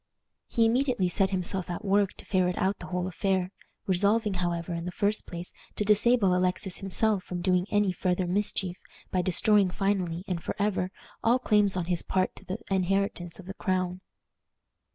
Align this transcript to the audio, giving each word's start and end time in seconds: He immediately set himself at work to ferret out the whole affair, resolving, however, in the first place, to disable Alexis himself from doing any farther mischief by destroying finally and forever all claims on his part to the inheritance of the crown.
He 0.47 0.65
immediately 0.65 1.09
set 1.09 1.29
himself 1.29 1.69
at 1.69 1.85
work 1.85 2.13
to 2.13 2.25
ferret 2.25 2.57
out 2.57 2.79
the 2.79 2.87
whole 2.87 3.05
affair, 3.05 3.51
resolving, 3.85 4.33
however, 4.33 4.73
in 4.73 4.85
the 4.85 4.91
first 4.91 5.27
place, 5.27 5.53
to 5.75 5.85
disable 5.85 6.35
Alexis 6.35 6.77
himself 6.77 7.23
from 7.23 7.39
doing 7.43 7.67
any 7.69 7.91
farther 7.91 8.25
mischief 8.25 8.77
by 9.11 9.21
destroying 9.21 9.69
finally 9.69 10.23
and 10.27 10.41
forever 10.43 10.89
all 11.23 11.37
claims 11.37 11.77
on 11.77 11.85
his 11.85 12.01
part 12.01 12.35
to 12.37 12.43
the 12.45 12.57
inheritance 12.71 13.37
of 13.37 13.45
the 13.45 13.53
crown. 13.53 14.01